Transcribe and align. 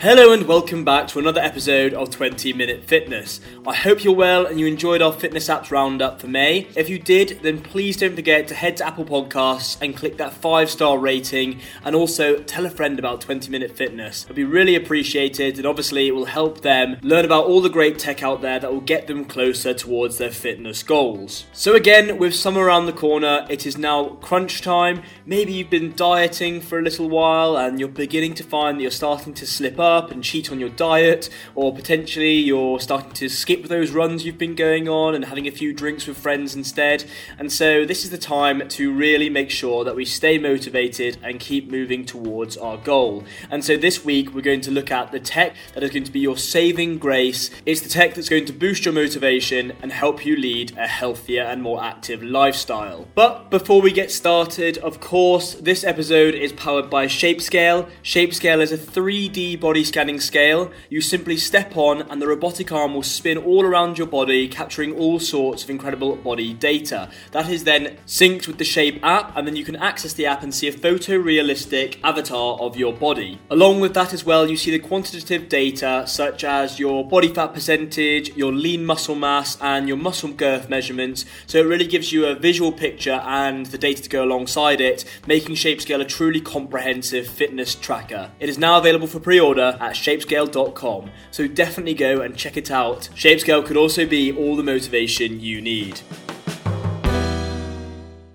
Hello 0.00 0.32
and 0.32 0.46
welcome 0.46 0.84
back 0.84 1.08
to 1.08 1.18
another 1.18 1.40
episode 1.40 1.92
of 1.92 2.08
20 2.10 2.52
Minute 2.52 2.84
Fitness. 2.84 3.40
I 3.66 3.74
hope 3.74 4.04
you're 4.04 4.14
well 4.14 4.46
and 4.46 4.60
you 4.60 4.66
enjoyed 4.66 5.02
our 5.02 5.12
fitness 5.12 5.48
apps 5.48 5.72
roundup 5.72 6.20
for 6.20 6.28
May. 6.28 6.68
If 6.76 6.88
you 6.88 7.00
did, 7.00 7.40
then 7.42 7.60
please 7.60 7.96
don't 7.96 8.14
forget 8.14 8.46
to 8.46 8.54
head 8.54 8.76
to 8.76 8.86
Apple 8.86 9.04
Podcasts 9.04 9.76
and 9.82 9.96
click 9.96 10.16
that 10.18 10.34
five 10.34 10.70
star 10.70 11.00
rating 11.00 11.58
and 11.82 11.96
also 11.96 12.38
tell 12.44 12.64
a 12.64 12.70
friend 12.70 13.00
about 13.00 13.20
20 13.20 13.50
Minute 13.50 13.76
Fitness. 13.76 14.22
It'd 14.22 14.36
be 14.36 14.44
really 14.44 14.76
appreciated 14.76 15.56
and 15.56 15.66
obviously 15.66 16.06
it 16.06 16.14
will 16.14 16.26
help 16.26 16.60
them 16.60 16.98
learn 17.02 17.24
about 17.24 17.46
all 17.46 17.60
the 17.60 17.68
great 17.68 17.98
tech 17.98 18.22
out 18.22 18.40
there 18.40 18.60
that 18.60 18.72
will 18.72 18.80
get 18.80 19.08
them 19.08 19.24
closer 19.24 19.74
towards 19.74 20.16
their 20.18 20.30
fitness 20.30 20.84
goals. 20.84 21.46
So, 21.52 21.74
again, 21.74 22.18
with 22.18 22.36
summer 22.36 22.62
around 22.62 22.86
the 22.86 22.92
corner, 22.92 23.44
it 23.50 23.66
is 23.66 23.76
now 23.76 24.10
crunch 24.20 24.62
time. 24.62 25.02
Maybe 25.26 25.54
you've 25.54 25.70
been 25.70 25.96
dieting 25.96 26.60
for 26.60 26.78
a 26.78 26.82
little 26.82 27.08
while 27.08 27.56
and 27.56 27.80
you're 27.80 27.88
beginning 27.88 28.34
to 28.34 28.44
find 28.44 28.78
that 28.78 28.82
you're 28.82 28.92
starting 28.92 29.34
to 29.34 29.44
slip 29.44 29.80
up 29.80 29.87
up 29.88 30.10
and 30.10 30.22
cheat 30.22 30.52
on 30.52 30.60
your 30.60 30.68
diet, 30.68 31.28
or 31.54 31.74
potentially 31.74 32.34
you're 32.34 32.80
starting 32.80 33.12
to 33.12 33.28
skip 33.28 33.64
those 33.64 33.90
runs 33.90 34.24
you've 34.24 34.38
been 34.38 34.54
going 34.54 34.88
on 34.88 35.14
and 35.14 35.24
having 35.24 35.46
a 35.46 35.50
few 35.50 35.72
drinks 35.72 36.06
with 36.06 36.18
friends 36.18 36.54
instead. 36.54 37.04
And 37.38 37.50
so, 37.50 37.84
this 37.84 38.04
is 38.04 38.10
the 38.10 38.18
time 38.18 38.68
to 38.68 38.92
really 38.92 39.30
make 39.30 39.50
sure 39.50 39.84
that 39.84 39.96
we 39.96 40.04
stay 40.04 40.38
motivated 40.38 41.18
and 41.22 41.40
keep 41.40 41.70
moving 41.70 42.04
towards 42.04 42.56
our 42.56 42.76
goal. 42.76 43.24
And 43.50 43.64
so, 43.64 43.76
this 43.76 44.04
week 44.04 44.34
we're 44.34 44.42
going 44.42 44.60
to 44.62 44.70
look 44.70 44.90
at 44.90 45.12
the 45.12 45.20
tech 45.20 45.54
that 45.74 45.82
is 45.82 45.90
going 45.90 46.04
to 46.04 46.12
be 46.12 46.20
your 46.20 46.36
saving 46.36 46.98
grace. 46.98 47.50
It's 47.66 47.80
the 47.80 47.88
tech 47.88 48.14
that's 48.14 48.28
going 48.28 48.44
to 48.46 48.52
boost 48.52 48.84
your 48.84 48.94
motivation 48.94 49.72
and 49.82 49.92
help 49.92 50.24
you 50.24 50.36
lead 50.36 50.76
a 50.76 50.86
healthier 50.86 51.42
and 51.42 51.62
more 51.62 51.82
active 51.82 52.22
lifestyle. 52.22 53.06
But 53.14 53.50
before 53.50 53.80
we 53.80 53.92
get 53.92 54.10
started, 54.10 54.78
of 54.78 55.00
course, 55.00 55.54
this 55.54 55.84
episode 55.84 56.34
is 56.34 56.52
powered 56.52 56.90
by 56.90 57.06
Shapescale. 57.06 57.88
Shapescale 58.02 58.60
is 58.60 58.72
a 58.72 58.78
3D 58.78 59.60
body 59.60 59.77
body 59.78 59.84
scanning 59.84 60.18
scale, 60.18 60.72
you 60.90 61.00
simply 61.00 61.36
step 61.36 61.76
on 61.76 62.02
and 62.10 62.20
the 62.20 62.26
robotic 62.26 62.72
arm 62.72 62.94
will 62.94 63.02
spin 63.04 63.38
all 63.38 63.64
around 63.64 63.96
your 63.96 64.08
body, 64.08 64.48
capturing 64.48 64.92
all 64.92 65.20
sorts 65.20 65.62
of 65.62 65.70
incredible 65.70 66.16
body 66.16 66.52
data. 66.52 67.08
That 67.30 67.48
is 67.48 67.62
then 67.62 67.96
synced 68.04 68.48
with 68.48 68.58
the 68.58 68.64
Shape 68.64 68.98
app, 69.04 69.36
and 69.36 69.46
then 69.46 69.54
you 69.54 69.64
can 69.64 69.76
access 69.76 70.12
the 70.12 70.26
app 70.26 70.42
and 70.42 70.52
see 70.52 70.66
a 70.66 70.72
photorealistic 70.72 72.00
avatar 72.02 72.58
of 72.58 72.76
your 72.76 72.92
body. 72.92 73.38
Along 73.50 73.78
with 73.78 73.94
that, 73.94 74.12
as 74.12 74.24
well, 74.24 74.50
you 74.50 74.56
see 74.56 74.72
the 74.72 74.80
quantitative 74.80 75.48
data 75.48 76.02
such 76.08 76.42
as 76.42 76.80
your 76.80 77.06
body 77.06 77.32
fat 77.32 77.54
percentage, 77.54 78.36
your 78.36 78.52
lean 78.52 78.84
muscle 78.84 79.14
mass, 79.14 79.56
and 79.60 79.86
your 79.86 79.96
muscle 79.96 80.32
girth 80.32 80.68
measurements. 80.68 81.24
So 81.46 81.58
it 81.58 81.66
really 81.66 81.86
gives 81.86 82.10
you 82.10 82.26
a 82.26 82.34
visual 82.34 82.72
picture 82.72 83.20
and 83.24 83.66
the 83.66 83.78
data 83.78 84.02
to 84.02 84.08
go 84.08 84.24
alongside 84.24 84.80
it, 84.80 85.04
making 85.28 85.54
Shapescale 85.54 86.00
a 86.00 86.04
truly 86.04 86.40
comprehensive 86.40 87.28
fitness 87.28 87.76
tracker. 87.76 88.32
It 88.40 88.48
is 88.48 88.58
now 88.58 88.78
available 88.78 89.06
for 89.06 89.20
pre 89.20 89.38
order 89.38 89.67
at 89.80 89.94
shapescale.com, 89.94 91.10
so 91.30 91.46
definitely 91.46 91.94
go 91.94 92.20
and 92.20 92.36
check 92.36 92.56
it 92.56 92.70
out. 92.70 93.08
Shapescale 93.14 93.64
could 93.64 93.76
also 93.76 94.06
be 94.06 94.32
all 94.32 94.56
the 94.56 94.62
motivation 94.62 95.40
you 95.40 95.60
need. 95.60 96.00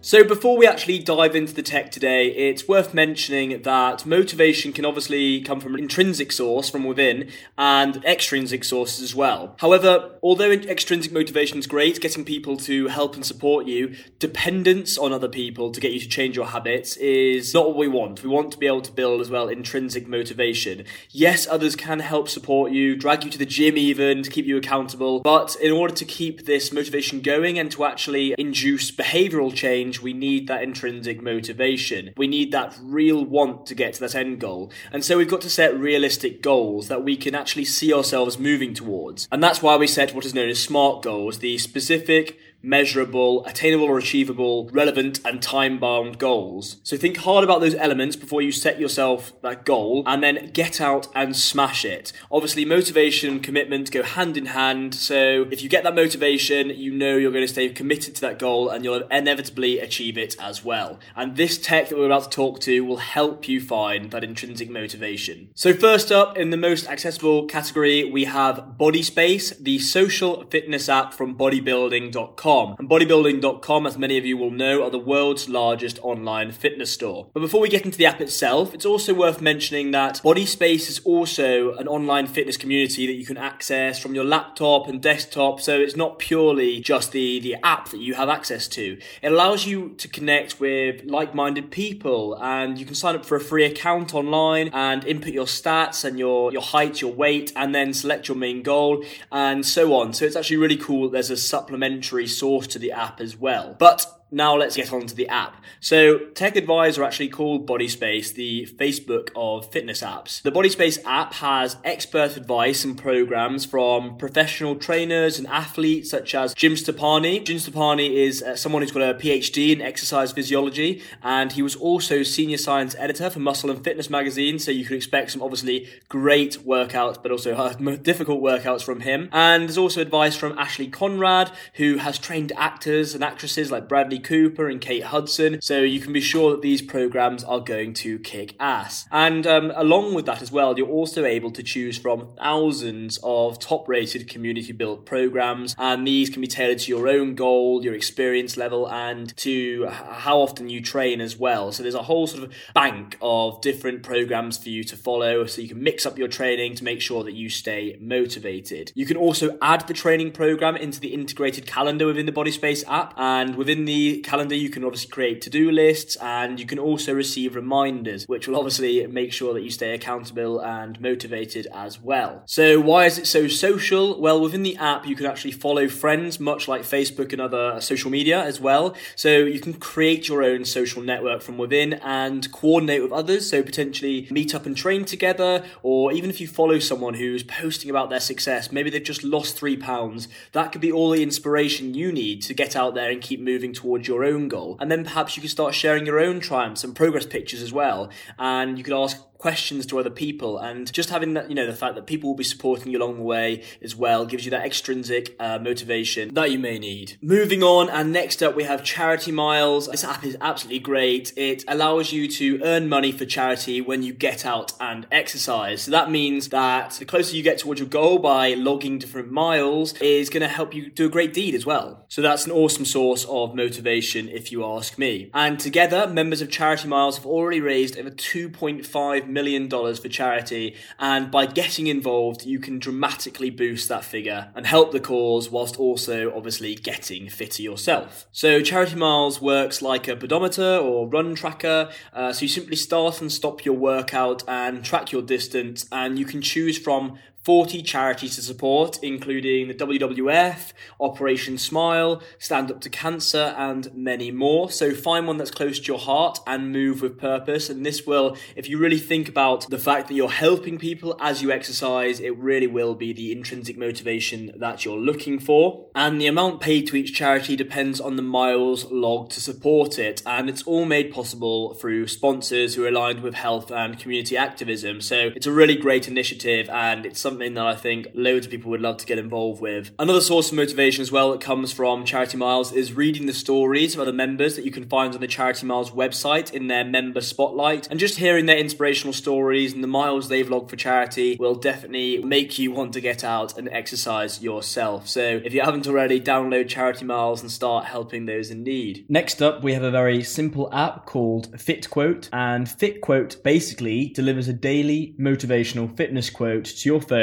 So, 0.05 0.25
before 0.25 0.57
we 0.57 0.67
actually 0.67 0.99
dive 0.99 1.33
into 1.33 1.53
the 1.53 1.61
tech 1.61 1.89
today, 1.89 2.27
it's 2.27 2.67
worth 2.67 2.93
mentioning 2.93 3.61
that 3.61 4.05
motivation 4.05 4.73
can 4.73 4.83
obviously 4.83 5.39
come 5.39 5.61
from 5.61 5.75
an 5.75 5.79
intrinsic 5.79 6.33
source 6.33 6.69
from 6.69 6.83
within 6.83 7.29
and 7.57 8.03
extrinsic 8.03 8.65
sources 8.65 9.01
as 9.01 9.15
well. 9.15 9.55
However, 9.59 10.11
although 10.21 10.51
extrinsic 10.51 11.13
motivation 11.13 11.57
is 11.57 11.67
great, 11.67 12.01
getting 12.01 12.25
people 12.25 12.57
to 12.57 12.89
help 12.89 13.15
and 13.15 13.25
support 13.25 13.65
you, 13.65 13.95
dependence 14.19 14.97
on 14.97 15.13
other 15.13 15.29
people 15.29 15.71
to 15.71 15.79
get 15.79 15.93
you 15.93 16.01
to 16.01 16.09
change 16.09 16.35
your 16.35 16.47
habits 16.47 16.97
is 16.97 17.53
not 17.53 17.67
what 17.67 17.77
we 17.77 17.87
want. 17.87 18.23
We 18.23 18.29
want 18.29 18.51
to 18.51 18.57
be 18.57 18.67
able 18.67 18.81
to 18.81 18.91
build 18.91 19.21
as 19.21 19.29
well 19.29 19.47
intrinsic 19.47 20.05
motivation. 20.05 20.83
Yes, 21.11 21.47
others 21.47 21.77
can 21.77 21.99
help 21.99 22.27
support 22.27 22.73
you, 22.73 22.97
drag 22.97 23.23
you 23.23 23.31
to 23.31 23.37
the 23.37 23.45
gym 23.45 23.77
even 23.77 24.23
to 24.23 24.29
keep 24.29 24.45
you 24.45 24.57
accountable, 24.57 25.21
but 25.21 25.55
in 25.61 25.71
order 25.71 25.95
to 25.95 26.03
keep 26.03 26.45
this 26.45 26.73
motivation 26.73 27.21
going 27.21 27.57
and 27.57 27.71
to 27.71 27.85
actually 27.85 28.35
induce 28.37 28.91
behavioral 28.91 29.55
change, 29.55 29.92
change, 29.93 30.03
we 30.03 30.13
need 30.13 30.47
that 30.47 30.63
intrinsic 30.63 31.21
motivation. 31.21 32.13
We 32.17 32.27
need 32.27 32.51
that 32.51 32.77
real 32.81 33.23
want 33.25 33.65
to 33.67 33.75
get 33.75 33.93
to 33.95 33.99
that 34.01 34.15
end 34.15 34.39
goal. 34.39 34.71
And 34.91 35.03
so 35.03 35.17
we've 35.17 35.29
got 35.29 35.41
to 35.41 35.49
set 35.49 35.77
realistic 35.77 36.41
goals 36.41 36.87
that 36.87 37.03
we 37.03 37.15
can 37.15 37.35
actually 37.35 37.65
see 37.65 37.93
ourselves 37.93 38.39
moving 38.39 38.73
towards. 38.73 39.27
And 39.31 39.43
that's 39.43 39.61
why 39.61 39.77
we 39.77 39.87
set 39.87 40.13
what 40.13 40.25
is 40.25 40.33
known 40.33 40.49
as 40.49 40.61
SMART 40.61 41.03
goals, 41.03 41.39
the 41.39 41.57
specific, 41.57 42.39
measurable, 42.63 43.45
attainable 43.45 43.85
or 43.85 43.97
achievable, 43.97 44.69
relevant, 44.71 45.19
and 45.25 45.41
time 45.41 45.77
bound 45.77 46.17
goals. 46.17 46.77
So 46.83 46.95
think 46.95 47.17
hard 47.17 47.43
about 47.43 47.59
those 47.59 47.75
elements 47.75 48.15
before 48.15 48.41
you 48.41 48.51
set 48.51 48.79
yourself 48.79 49.33
that 49.41 49.65
goal 49.65 50.03
and 50.07 50.23
then 50.23 50.51
get 50.53 50.79
out 50.79 51.07
and 51.13 51.35
smash 51.35 51.83
it. 51.83 52.13
Obviously, 52.31 52.63
motivation 52.63 53.29
and 53.29 53.43
commitment 53.43 53.91
go 53.91 54.01
hand 54.01 54.37
in 54.37 54.47
hand. 54.47 54.95
So 54.95 55.45
if 55.51 55.61
you 55.61 55.69
get 55.69 55.83
that 55.83 55.93
motivation, 55.93 56.69
you 56.69 56.93
know 56.93 57.17
you're 57.17 57.31
going 57.31 57.43
to 57.43 57.51
stay 57.51 57.67
committed 57.69 58.15
to 58.15 58.21
that 58.21 58.39
goal 58.39 58.69
and 58.69 58.85
you'll 58.85 59.05
inevitably 59.09 59.79
achieve 59.79 60.17
it 60.17 60.35
as 60.39 60.63
well. 60.63 60.99
And 61.15 61.35
this 61.35 61.57
tech 61.57 61.89
that 61.89 61.97
we're 61.97 62.05
about 62.05 62.23
to 62.23 62.29
talk 62.29 62.61
to 62.61 62.85
will 62.85 62.97
help 62.97 63.47
you 63.47 63.59
find 63.59 64.11
that 64.11 64.23
intrinsic 64.23 64.69
motivation. 64.69 65.49
So, 65.53 65.73
first 65.73 66.11
up, 66.11 66.37
in 66.37 66.49
the 66.49 66.57
most 66.57 66.87
accessible 66.87 67.45
category, 67.45 68.05
we 68.05 68.23
have 68.25 68.77
Body 68.77 69.03
Space, 69.03 69.51
the 69.51 69.79
social 69.79 70.45
fitness 70.45 70.87
app 70.87 71.13
from 71.13 71.37
bodybuilding.com. 71.37 72.52
And 72.61 72.87
bodybuilding.com, 72.87 73.87
as 73.87 73.97
many 73.97 74.17
of 74.17 74.25
you 74.25 74.37
will 74.37 74.51
know, 74.51 74.83
are 74.83 74.91
the 74.91 74.99
world's 74.99 75.49
largest 75.49 75.99
online 76.03 76.51
fitness 76.51 76.91
store. 76.91 77.27
But 77.33 77.39
before 77.39 77.59
we 77.59 77.67
get 77.67 77.83
into 77.83 77.97
the 77.97 78.05
app 78.05 78.21
itself, 78.21 78.73
it's 78.73 78.85
also 78.85 79.13
worth 79.13 79.41
mentioning 79.41 79.91
that 79.91 80.21
BodySpace 80.23 80.87
is 80.87 80.99
also 81.03 81.73
an 81.75 81.87
online 81.87 82.27
fitness 82.27 82.57
community 82.57 83.07
that 83.07 83.13
you 83.13 83.25
can 83.25 83.37
access 83.37 83.99
from 83.99 84.13
your 84.13 84.23
laptop 84.23 84.87
and 84.87 85.01
desktop. 85.01 85.61
So 85.61 85.79
it's 85.79 85.95
not 85.95 86.19
purely 86.19 86.79
just 86.79 87.11
the, 87.11 87.39
the 87.39 87.55
app 87.63 87.89
that 87.89 87.99
you 87.99 88.13
have 88.13 88.29
access 88.29 88.67
to. 88.69 88.99
It 89.23 89.31
allows 89.31 89.65
you 89.65 89.95
to 89.97 90.07
connect 90.07 90.59
with 90.59 91.03
like-minded 91.05 91.71
people 91.71 92.37
and 92.39 92.77
you 92.77 92.85
can 92.85 92.95
sign 92.95 93.15
up 93.15 93.25
for 93.25 93.35
a 93.35 93.41
free 93.41 93.65
account 93.65 94.13
online 94.13 94.69
and 94.73 95.03
input 95.05 95.33
your 95.33 95.45
stats 95.45 96.05
and 96.05 96.19
your, 96.19 96.51
your 96.51 96.61
height, 96.61 97.01
your 97.01 97.13
weight, 97.13 97.51
and 97.55 97.73
then 97.73 97.93
select 97.93 98.27
your 98.27 98.37
main 98.37 98.61
goal 98.61 99.03
and 99.31 99.65
so 99.65 99.95
on. 99.95 100.13
So 100.13 100.25
it's 100.25 100.35
actually 100.35 100.57
really 100.57 100.77
cool. 100.77 101.09
That 101.09 101.23
there's 101.23 101.39
a 101.39 101.41
supplementary 101.41 102.27
source 102.27 102.42
to 102.71 102.79
the 102.79 102.91
app 102.91 103.19
as 103.19 103.37
well. 103.37 103.75
But 103.77 104.05
now 104.33 104.57
let's 104.57 104.75
get 104.75 104.91
on 104.91 105.05
to 105.05 105.15
the 105.15 105.27
app. 105.29 105.63
So 105.79 106.17
Tech 106.29 106.55
Advisor 106.55 107.03
actually 107.03 107.29
called 107.29 107.67
BodySpace 107.67 108.33
the 108.33 108.67
Facebook 108.77 109.29
of 109.35 109.71
fitness 109.71 110.01
apps. 110.01 110.41
The 110.41 110.51
BodySpace 110.51 110.99
app 111.05 111.33
has 111.35 111.77
expert 111.83 112.35
advice 112.35 112.83
and 112.83 112.97
programs 112.97 113.65
from 113.65 114.17
professional 114.17 114.75
trainers 114.75 115.37
and 115.37 115.47
athletes 115.47 116.09
such 116.09 116.33
as 116.33 116.53
Jim 116.53 116.73
Stoppani. 116.73 117.43
Jim 117.43 117.57
Stoppani 117.57 118.13
is 118.15 118.41
uh, 118.41 118.55
someone 118.55 118.81
who's 118.81 118.91
got 118.91 119.03
a 119.03 119.13
PhD 119.13 119.73
in 119.73 119.81
exercise 119.81 120.31
physiology 120.31 121.03
and 121.21 121.51
he 121.51 121.61
was 121.61 121.75
also 121.75 122.23
senior 122.23 122.57
science 122.57 122.95
editor 122.97 123.29
for 123.29 123.39
Muscle 123.39 123.69
and 123.69 123.83
Fitness 123.83 124.09
magazine. 124.09 124.57
So 124.57 124.71
you 124.71 124.85
can 124.85 124.95
expect 124.95 125.31
some 125.31 125.43
obviously 125.43 125.89
great 126.09 126.65
workouts, 126.65 127.21
but 127.21 127.31
also 127.31 127.53
uh, 127.55 127.73
difficult 127.73 128.41
workouts 128.41 128.83
from 128.83 129.01
him. 129.01 129.29
And 129.31 129.63
there's 129.63 129.77
also 129.77 130.01
advice 130.01 130.35
from 130.35 130.57
Ashley 130.57 130.87
Conrad, 130.87 131.51
who 131.75 131.97
has 131.97 132.17
trained 132.17 132.51
actors 132.55 133.13
and 133.13 133.23
actresses 133.23 133.71
like 133.71 133.87
Bradley 133.87 134.22
Cooper 134.23 134.67
and 134.67 134.79
Kate 134.81 135.03
Hudson. 135.03 135.61
So 135.61 135.81
you 135.81 135.99
can 135.99 136.13
be 136.13 136.21
sure 136.21 136.51
that 136.51 136.61
these 136.61 136.81
programs 136.81 137.43
are 137.43 137.59
going 137.59 137.93
to 137.95 138.19
kick 138.19 138.55
ass. 138.59 139.05
And 139.11 139.45
um, 139.45 139.71
along 139.75 140.13
with 140.13 140.25
that 140.25 140.41
as 140.41 140.51
well, 140.51 140.77
you're 140.77 140.87
also 140.87 141.25
able 141.25 141.51
to 141.51 141.63
choose 141.63 141.97
from 141.97 142.29
thousands 142.37 143.19
of 143.23 143.59
top 143.59 143.87
rated 143.87 144.29
community 144.29 144.71
built 144.71 145.05
programs. 145.05 145.75
And 145.77 146.07
these 146.07 146.29
can 146.29 146.41
be 146.41 146.47
tailored 146.47 146.79
to 146.79 146.89
your 146.91 147.07
own 147.07 147.35
goal, 147.35 147.83
your 147.83 147.93
experience 147.93 148.57
level, 148.57 148.89
and 148.89 149.35
to 149.37 149.87
how 149.87 150.39
often 150.39 150.69
you 150.69 150.81
train 150.81 151.21
as 151.21 151.37
well. 151.37 151.71
So 151.71 151.83
there's 151.83 151.95
a 151.95 152.03
whole 152.03 152.27
sort 152.27 152.43
of 152.43 152.53
bank 152.73 153.17
of 153.21 153.61
different 153.61 154.03
programs 154.03 154.57
for 154.57 154.69
you 154.69 154.83
to 154.85 154.95
follow. 154.95 155.45
So 155.45 155.61
you 155.61 155.67
can 155.67 155.81
mix 155.83 156.05
up 156.05 156.17
your 156.17 156.27
training 156.27 156.75
to 156.75 156.83
make 156.83 157.01
sure 157.01 157.23
that 157.23 157.33
you 157.33 157.49
stay 157.49 157.97
motivated. 157.99 158.91
You 158.95 159.05
can 159.05 159.17
also 159.17 159.57
add 159.61 159.87
the 159.87 159.93
training 159.93 160.31
program 160.31 160.75
into 160.75 160.99
the 160.99 161.13
integrated 161.13 161.65
calendar 161.65 162.05
within 162.05 162.25
the 162.25 162.31
BodySpace 162.31 162.83
app. 162.87 163.13
And 163.17 163.55
within 163.55 163.85
the 163.85 164.12
calendar, 164.21 164.55
you 164.55 164.69
can 164.69 164.83
obviously 164.83 165.09
create 165.09 165.41
to 165.41 165.49
do 165.49 165.71
lists 165.71 166.15
and 166.17 166.59
you 166.59 166.65
can 166.65 166.79
also 166.79 167.13
receive 167.13 167.55
reminders, 167.55 168.25
which 168.25 168.47
will 168.47 168.55
obviously 168.55 169.05
make 169.07 169.33
sure 169.33 169.53
that 169.53 169.61
you 169.61 169.69
stay 169.69 169.93
accountable 169.93 170.59
and 170.59 170.99
motivated 170.99 171.67
as 171.73 172.01
well. 172.01 172.43
So, 172.45 172.79
why 172.79 173.05
is 173.05 173.17
it 173.17 173.27
so 173.27 173.47
social? 173.47 174.19
Well, 174.19 174.41
within 174.41 174.63
the 174.63 174.77
app, 174.77 175.05
you 175.05 175.15
can 175.15 175.25
actually 175.25 175.51
follow 175.51 175.87
friends, 175.87 176.39
much 176.39 176.67
like 176.67 176.81
Facebook 176.83 177.31
and 177.31 177.41
other 177.41 177.79
social 177.81 178.11
media 178.11 178.41
as 178.43 178.59
well. 178.59 178.95
So, 179.15 179.29
you 179.29 179.59
can 179.59 179.73
create 179.73 180.27
your 180.27 180.43
own 180.43 180.65
social 180.65 181.01
network 181.01 181.41
from 181.41 181.57
within 181.57 181.93
and 181.93 182.51
coordinate 182.51 183.01
with 183.01 183.11
others. 183.11 183.49
So, 183.49 183.63
potentially 183.63 184.27
meet 184.29 184.53
up 184.53 184.65
and 184.65 184.75
train 184.75 185.05
together, 185.05 185.63
or 185.81 186.11
even 186.11 186.29
if 186.29 186.39
you 186.39 186.47
follow 186.47 186.79
someone 186.79 187.15
who's 187.15 187.43
posting 187.43 187.89
about 187.89 188.09
their 188.09 188.19
success, 188.19 188.71
maybe 188.71 188.89
they've 188.89 189.03
just 189.03 189.23
lost 189.23 189.57
three 189.57 189.77
pounds, 189.77 190.27
that 190.51 190.71
could 190.71 190.81
be 190.81 190.91
all 190.91 191.09
the 191.09 191.23
inspiration 191.23 191.93
you 191.93 192.11
need 192.11 192.41
to 192.43 192.53
get 192.53 192.75
out 192.75 192.93
there 192.93 193.09
and 193.09 193.21
keep 193.21 193.39
moving 193.39 193.73
towards 193.73 194.02
towards 194.03 194.07
your 194.07 194.25
own 194.25 194.47
goal. 194.47 194.77
And 194.79 194.91
then 194.91 195.03
perhaps 195.03 195.35
you 195.35 195.41
could 195.41 195.51
start 195.51 195.73
sharing 195.73 196.05
your 196.05 196.19
own 196.19 196.39
triumphs 196.39 196.83
and 196.83 196.95
progress 196.95 197.25
pictures 197.25 197.61
as 197.61 197.71
well. 197.71 198.09
And 198.37 198.77
you 198.77 198.83
could 198.83 198.93
ask 198.93 199.17
questions 199.43 199.85
to 199.85 199.99
other 199.99 200.09
people, 200.09 200.57
and 200.57 200.93
just 200.93 201.09
having 201.09 201.33
that, 201.33 201.49
you 201.49 201.55
know, 201.55 201.65
the 201.67 201.73
fact 201.73 201.95
that 201.95 202.07
people 202.07 202.29
will 202.29 202.37
be 202.37 202.45
supporting 202.45 202.89
you 202.89 202.97
along 202.97 203.17
the 203.17 203.23
way 203.23 203.61
as 203.81 203.93
well 203.93 204.25
gives 204.25 204.45
you 204.45 204.51
that 204.51 204.65
extrinsic 204.65 205.35
uh, 205.37 205.59
motivation 205.59 206.33
that 206.33 206.49
you 206.49 206.57
may 206.57 206.79
need. 206.79 207.17
Moving 207.21 207.61
on, 207.61 207.89
and 207.89 208.13
next 208.13 208.41
up 208.41 208.55
we 208.55 208.63
have 208.63 208.85
Charity 208.85 209.33
Miles. 209.33 209.89
This 209.89 210.05
app 210.05 210.23
is 210.23 210.37
absolutely 210.39 210.79
great. 210.79 211.33
It 211.35 211.65
allows 211.67 212.13
you 212.13 212.29
to 212.29 212.61
earn 212.63 212.87
money 212.87 213.11
for 213.11 213.25
charity 213.25 213.81
when 213.81 214.01
you 214.01 214.13
get 214.13 214.45
out 214.45 214.71
and 214.79 215.05
exercise. 215.11 215.81
So 215.81 215.91
that 215.91 216.09
means 216.09 216.47
that 216.47 216.91
the 216.91 217.03
closer 217.03 217.35
you 217.35 217.43
get 217.43 217.57
towards 217.57 217.81
your 217.81 217.89
goal 217.89 218.19
by 218.19 218.53
logging 218.53 218.97
different 218.97 219.29
miles 219.29 219.91
is 219.99 220.29
going 220.29 220.39
to 220.39 220.47
help 220.47 220.73
you 220.73 220.89
do 220.89 221.07
a 221.07 221.09
great 221.09 221.33
deed 221.33 221.53
as 221.53 221.65
well. 221.65 222.05
So 222.07 222.21
that's 222.21 222.45
an 222.45 222.53
awesome 222.53 222.85
source 222.85 223.25
of 223.25 223.55
motivation 223.55 224.29
if 224.29 224.53
you 224.53 224.63
ask 224.63 224.97
me. 224.97 225.29
And 225.33 225.59
together, 225.59 226.07
members 226.07 226.41
of 226.41 226.49
Charity 226.49 226.87
Miles 226.87 227.17
have 227.17 227.25
already 227.25 227.59
raised 227.59 227.97
over 227.99 228.09
$2.5 228.09 229.32
million 229.33 229.67
dollars 229.67 229.99
for 229.99 230.09
charity. 230.09 230.75
And 230.99 231.31
by 231.31 231.45
getting 231.45 231.87
involved, 231.87 232.45
you 232.45 232.59
can 232.59 232.79
dramatically 232.79 233.49
boost 233.49 233.89
that 233.89 234.05
figure 234.05 234.51
and 234.55 234.65
help 234.65 234.91
the 234.91 234.99
cause 234.99 235.49
whilst 235.49 235.77
also 235.79 236.33
obviously 236.35 236.75
getting 236.75 237.29
fitter 237.29 237.61
yourself. 237.61 238.27
So 238.31 238.61
Charity 238.61 238.95
Miles 238.95 239.41
works 239.41 239.81
like 239.81 240.07
a 240.07 240.15
pedometer 240.15 240.77
or 240.77 241.07
run 241.07 241.35
tracker. 241.35 241.89
Uh, 242.13 242.31
so 242.31 242.43
you 242.43 242.47
simply 242.47 242.75
start 242.75 243.21
and 243.21 243.31
stop 243.31 243.65
your 243.65 243.75
workout 243.75 244.43
and 244.47 244.83
track 244.85 245.11
your 245.11 245.21
distance 245.21 245.85
and 245.91 246.19
you 246.19 246.25
can 246.25 246.41
choose 246.41 246.77
from 246.77 247.17
40 247.43 247.83
charities 247.83 248.35
to 248.35 248.41
support, 248.41 248.99
including 249.03 249.67
the 249.67 249.73
WWF, 249.73 250.71
Operation 251.01 251.57
Smile, 251.57 252.21
Stand 252.39 252.71
Up 252.71 252.79
to 252.81 252.89
Cancer, 252.89 253.53
and 253.57 253.93
many 253.93 254.31
more. 254.31 254.71
So 254.71 254.93
find 254.93 255.27
one 255.27 255.35
that's 255.35 255.51
close 255.51 255.79
to 255.79 255.85
your 255.85 255.99
heart 255.99 256.39
and 256.47 256.71
move 256.71 257.01
with 257.01 257.19
purpose. 257.19 257.69
And 257.69 257.85
this 257.85 258.07
will, 258.07 258.37
if 258.55 258.69
you 258.69 258.77
really 258.77 258.97
think 258.97 259.27
about 259.27 259.69
the 259.69 259.77
fact 259.77 260.07
that 260.07 260.13
you're 260.13 260.29
helping 260.29 260.77
people 260.77 261.17
as 261.19 261.41
you 261.41 261.51
exercise, 261.51 262.21
it 262.21 262.37
really 262.37 262.67
will 262.67 262.95
be 262.95 263.11
the 263.11 263.33
intrinsic 263.33 263.77
motivation 263.77 264.53
that 264.55 264.85
you're 264.85 264.97
looking 264.97 265.37
for. 265.37 265.87
And 265.93 266.21
the 266.21 266.27
amount 266.27 266.61
paid 266.61 266.87
to 266.87 266.95
each 266.95 267.13
charity 267.13 267.57
depends 267.57 267.99
on 267.99 268.15
the 268.15 268.21
miles 268.21 268.85
logged 268.89 269.33
to 269.33 269.41
support 269.41 269.99
it. 269.99 270.23
And 270.25 270.49
it's 270.49 270.63
all 270.63 270.85
made 270.85 271.11
possible 271.11 271.73
through 271.73 272.07
sponsors 272.07 272.75
who 272.75 272.85
are 272.85 272.89
aligned 272.89 273.21
with 273.21 273.33
health 273.33 273.69
and 273.69 273.99
community 273.99 274.37
activism. 274.37 275.01
So 275.01 275.31
it's 275.35 275.45
a 275.45 275.51
really 275.51 275.75
great 275.75 276.07
initiative 276.07 276.69
and 276.69 277.05
it's 277.05 277.19
something 277.19 277.32
something 277.33 277.55
that 277.55 277.65
I 277.65 277.75
think 277.75 278.09
loads 278.13 278.45
of 278.45 278.51
people 278.51 278.69
would 278.69 278.81
love 278.81 278.97
to 278.97 279.07
get 279.07 279.17
involved 279.17 279.59
with. 279.59 279.89
Another 279.97 280.21
source 280.21 280.51
of 280.51 280.55
motivation 280.55 281.01
as 281.01 281.11
well 281.11 281.31
that 281.31 281.41
comes 281.41 281.71
from 281.71 282.05
Charity 282.05 282.37
Miles 282.37 282.71
is 282.71 282.93
reading 282.93 283.25
the 283.25 283.33
stories 283.33 283.95
of 283.95 284.01
other 284.01 284.13
members 284.13 284.55
that 284.55 284.65
you 284.65 284.69
can 284.69 284.87
find 284.87 285.15
on 285.15 285.19
the 285.19 285.25
Charity 285.25 285.65
Miles 285.65 285.89
website 285.89 286.53
in 286.53 286.67
their 286.67 286.85
member 286.85 287.21
spotlight 287.21 287.89
and 287.89 287.99
just 287.99 288.19
hearing 288.19 288.45
their 288.45 288.57
inspirational 288.57 289.13
stories 289.13 289.73
and 289.73 289.83
the 289.83 289.87
miles 289.87 290.29
they've 290.29 290.47
logged 290.47 290.69
for 290.69 290.75
charity 290.75 291.35
will 291.39 291.55
definitely 291.55 292.23
make 292.23 292.59
you 292.59 292.71
want 292.71 292.93
to 292.93 293.01
get 293.01 293.23
out 293.23 293.57
and 293.57 293.67
exercise 293.69 294.43
yourself. 294.43 295.07
So 295.07 295.41
if 295.43 295.55
you 295.55 295.61
haven't 295.61 295.87
already, 295.87 296.21
download 296.21 296.67
Charity 296.67 297.05
Miles 297.05 297.41
and 297.41 297.49
start 297.49 297.85
helping 297.85 298.27
those 298.27 298.51
in 298.51 298.63
need. 298.63 299.07
Next 299.09 299.41
up, 299.41 299.63
we 299.63 299.73
have 299.73 299.81
a 299.81 299.89
very 299.89 300.21
simple 300.21 300.71
app 300.71 301.07
called 301.07 301.51
FitQuote 301.53 302.29
and 302.31 302.67
FitQuote 302.67 303.41
basically 303.41 304.09
delivers 304.09 304.47
a 304.47 304.53
daily 304.53 305.15
motivational 305.19 305.97
fitness 305.97 306.29
quote 306.29 306.65
to 306.65 306.89
your 306.89 307.01
phone 307.01 307.22